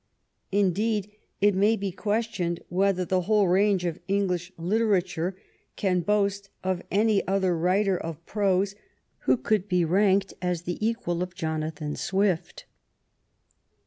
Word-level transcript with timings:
Indeed, 0.51 1.11
it 1.41 1.53
may 1.53 1.75
be 1.75 1.91
questioned 1.91 2.61
whether 2.69 3.05
the 3.05 3.21
whole 3.21 3.47
range 3.47 3.85
of 3.85 3.99
English 4.07 4.51
literature 4.57 5.35
can 5.75 5.99
boast 6.01 6.49
of 6.63 6.81
any 6.89 7.21
other 7.27 7.55
writer 7.55 7.99
of 7.99 8.25
prose 8.25 8.73
who 9.25 9.37
could 9.37 9.67
be 9.67 9.85
ranked 9.85 10.33
as 10.41 10.63
the 10.63 10.83
equal 10.83 11.21
of 11.21 11.35
Jonathan 11.35 11.95
Swift. 11.95 12.65